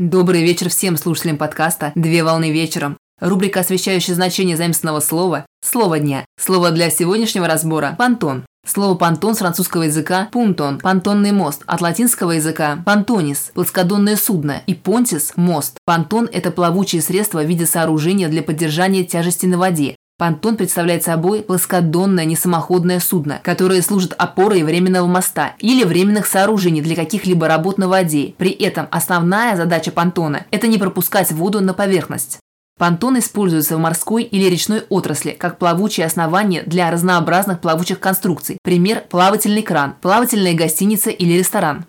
Добрый 0.00 0.42
вечер 0.42 0.70
всем 0.70 0.96
слушателям 0.96 1.36
подкаста 1.36 1.92
«Две 1.94 2.24
волны 2.24 2.50
вечером». 2.50 2.96
Рубрика, 3.20 3.60
освещающая 3.60 4.14
значение 4.14 4.56
заместного 4.56 5.00
слова 5.00 5.44
«Слово 5.62 5.98
дня». 5.98 6.24
Слово 6.40 6.70
для 6.70 6.88
сегодняшнего 6.88 7.46
разбора– 7.46 7.96
«понтон». 7.98 8.46
Слово 8.66 8.94
«понтон» 8.94 9.34
с 9.34 9.40
французского 9.40 9.82
языка 9.82 10.30
«пунтон»– 10.32 10.78
понтонный 10.82 11.32
мост, 11.32 11.64
от 11.66 11.82
латинского 11.82 12.30
языка 12.30 12.82
«понтонис»– 12.86 13.50
плоскодонное 13.54 14.16
судно 14.16 14.62
и 14.66 14.72
«понтис»– 14.72 15.34
мост. 15.36 15.76
Понтон– 15.84 16.30
это 16.32 16.50
плавучее 16.50 17.02
средство 17.02 17.42
в 17.42 17.46
виде 17.46 17.66
сооружения 17.66 18.30
для 18.30 18.42
поддержания 18.42 19.04
тяжести 19.04 19.44
на 19.44 19.58
воде. 19.58 19.96
Понтон 20.20 20.58
представляет 20.58 21.02
собой 21.02 21.40
плоскодонное 21.40 22.26
несамоходное 22.26 23.00
судно, 23.00 23.40
которое 23.42 23.80
служит 23.80 24.12
опорой 24.18 24.62
временного 24.64 25.06
моста 25.06 25.54
или 25.60 25.82
временных 25.82 26.26
сооружений 26.26 26.82
для 26.82 26.94
каких-либо 26.94 27.48
работ 27.48 27.78
на 27.78 27.88
воде. 27.88 28.34
При 28.36 28.50
этом 28.50 28.86
основная 28.90 29.56
задача 29.56 29.90
понтона– 29.90 30.44
это 30.50 30.68
не 30.68 30.76
пропускать 30.76 31.32
воду 31.32 31.62
на 31.62 31.72
поверхность. 31.72 32.38
Понтон 32.78 33.18
используется 33.18 33.78
в 33.78 33.80
морской 33.80 34.22
или 34.24 34.44
речной 34.44 34.82
отрасли 34.90 35.30
как 35.30 35.56
плавучее 35.56 36.04
основание 36.04 36.64
для 36.64 36.90
разнообразных 36.90 37.60
плавучих 37.60 37.98
конструкций. 37.98 38.58
Пример– 38.62 39.04
плавательный 39.08 39.62
кран, 39.62 39.94
плавательная 40.02 40.52
гостиница 40.52 41.08
или 41.08 41.38
ресторан. 41.38 41.86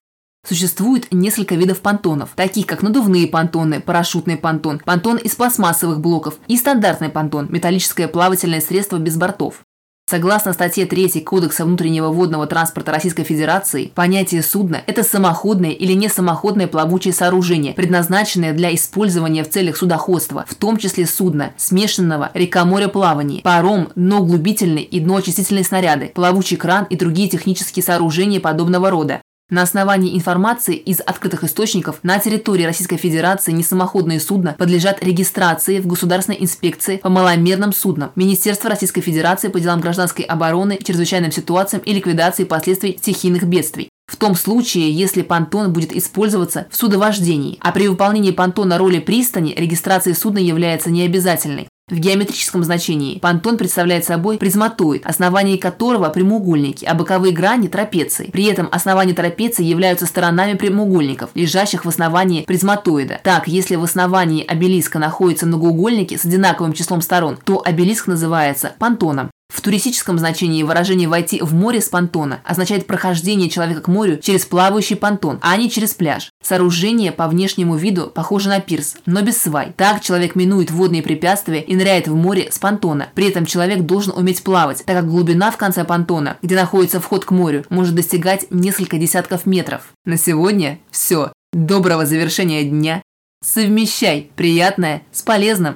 Существует 0.47 1.07
несколько 1.11 1.55
видов 1.55 1.81
понтонов, 1.81 2.31
таких 2.35 2.65
как 2.65 2.81
надувные 2.81 3.27
понтоны, 3.27 3.79
парашютный 3.79 4.37
понтон, 4.37 4.81
понтон 4.83 5.17
из 5.17 5.35
пластмассовых 5.35 5.99
блоков 5.99 6.39
и 6.47 6.57
стандартный 6.57 7.09
понтон– 7.09 7.47
металлическое 7.49 8.07
плавательное 8.07 8.59
средство 8.59 8.97
без 8.97 9.17
бортов. 9.17 9.61
Согласно 10.09 10.51
статье 10.51 10.85
3 10.85 11.21
Кодекса 11.21 11.63
внутреннего 11.63 12.09
водного 12.09 12.45
транспорта 12.45 12.91
Российской 12.91 13.23
Федерации, 13.23 13.93
понятие 13.95 14.41
судна– 14.41 14.81
это 14.87 15.03
самоходное 15.03 15.69
или 15.69 15.93
несамоходное 15.93 16.67
плавучее 16.67 17.13
сооружение, 17.13 17.73
предназначенное 17.73 18.51
для 18.51 18.75
использования 18.75 19.45
в 19.45 19.49
целях 19.49 19.77
судоходства, 19.77 20.43
в 20.49 20.55
том 20.55 20.75
числе 20.75 21.05
судна, 21.05 21.53
смешанного 21.55 22.31
река-море 22.33 22.89
плавания, 22.89 23.41
паром, 23.41 23.89
дно-глубительный 23.95 24.81
и 24.81 24.99
дно-очистительные 24.99 25.63
снаряды, 25.63 26.11
плавучий 26.13 26.57
кран 26.57 26.87
и 26.89 26.97
другие 26.97 27.29
технические 27.29 27.83
сооружения 27.83 28.41
подобного 28.41 28.89
рода. 28.89 29.21
На 29.51 29.63
основании 29.63 30.15
информации 30.15 30.77
из 30.77 31.01
открытых 31.01 31.43
источников 31.43 31.97
на 32.03 32.19
территории 32.19 32.63
Российской 32.63 32.95
Федерации 32.95 33.51
несамоходные 33.51 34.21
судна 34.21 34.55
подлежат 34.57 35.03
регистрации 35.03 35.81
в 35.81 35.87
Государственной 35.87 36.41
инспекции 36.41 36.95
по 36.95 37.09
маломерным 37.09 37.73
суднам, 37.73 38.13
Министерства 38.15 38.69
Российской 38.69 39.01
Федерации 39.01 39.49
по 39.49 39.59
делам 39.59 39.81
гражданской 39.81 40.23
обороны, 40.23 40.79
чрезвычайным 40.81 41.33
ситуациям 41.33 41.83
и 41.83 41.91
ликвидации 41.91 42.45
последствий 42.45 42.97
стихийных 42.97 43.43
бедствий. 43.43 43.89
В 44.09 44.15
том 44.15 44.35
случае, 44.35 44.89
если 44.89 45.21
понтон 45.21 45.73
будет 45.73 45.91
использоваться 45.91 46.67
в 46.69 46.77
судовождении, 46.77 47.57
а 47.59 47.73
при 47.73 47.89
выполнении 47.89 48.31
понтона 48.31 48.77
роли 48.77 48.99
пристани 48.99 49.53
регистрация 49.57 50.13
судна 50.13 50.39
является 50.39 50.91
необязательной. 50.91 51.67
В 51.91 51.95
геометрическом 51.95 52.63
значении 52.63 53.19
понтон 53.19 53.57
представляет 53.57 54.05
собой 54.05 54.37
призматоид, 54.37 55.05
основание 55.05 55.57
которого 55.57 56.07
прямоугольники, 56.07 56.85
а 56.85 56.93
боковые 56.93 57.33
грани– 57.33 57.67
трапеции. 57.67 58.29
При 58.31 58.45
этом 58.45 58.69
основания 58.71 59.13
трапеции 59.13 59.65
являются 59.65 60.05
сторонами 60.05 60.53
прямоугольников, 60.53 61.31
лежащих 61.35 61.83
в 61.83 61.89
основании 61.89 62.45
призматоида. 62.45 63.19
Так, 63.25 63.49
если 63.49 63.75
в 63.75 63.83
основании 63.83 64.45
обелиска 64.45 64.99
находятся 64.99 65.45
многоугольники 65.45 66.15
с 66.15 66.23
одинаковым 66.23 66.71
числом 66.71 67.01
сторон, 67.01 67.37
то 67.43 67.61
обелиск 67.61 68.07
называется 68.07 68.71
понтоном. 68.79 69.29
В 69.61 69.63
туристическом 69.63 70.17
значении 70.17 70.63
выражение 70.63 71.07
«войти 71.07 71.39
в 71.39 71.53
море 71.53 71.81
с 71.81 71.87
понтона» 71.87 72.41
означает 72.43 72.87
прохождение 72.87 73.47
человека 73.47 73.81
к 73.81 73.87
морю 73.87 74.17
через 74.17 74.43
плавающий 74.43 74.95
понтон, 74.95 75.37
а 75.43 75.55
не 75.55 75.69
через 75.69 75.93
пляж. 75.93 76.31
Сооружение 76.43 77.11
по 77.11 77.27
внешнему 77.27 77.75
виду 77.75 78.07
похоже 78.07 78.49
на 78.49 78.59
пирс, 78.59 78.95
но 79.05 79.21
без 79.21 79.39
свай. 79.39 79.71
Так 79.77 80.01
человек 80.01 80.33
минует 80.33 80.71
водные 80.71 81.03
препятствия 81.03 81.61
и 81.61 81.75
ныряет 81.75 82.07
в 82.07 82.15
море 82.15 82.47
с 82.51 82.57
понтона. 82.57 83.09
При 83.13 83.29
этом 83.29 83.45
человек 83.45 83.81
должен 83.81 84.17
уметь 84.17 84.41
плавать, 84.41 84.83
так 84.83 84.95
как 84.95 85.07
глубина 85.07 85.51
в 85.51 85.57
конце 85.57 85.83
понтона, 85.83 86.37
где 86.41 86.55
находится 86.55 86.99
вход 86.99 87.25
к 87.25 87.29
морю, 87.29 87.63
может 87.69 87.93
достигать 87.93 88.47
несколько 88.49 88.97
десятков 88.97 89.45
метров. 89.45 89.89
На 90.05 90.17
сегодня 90.17 90.79
все. 90.89 91.33
Доброго 91.53 92.07
завершения 92.07 92.63
дня. 92.63 93.03
Совмещай 93.45 94.31
приятное 94.35 95.03
с 95.11 95.21
полезным. 95.21 95.75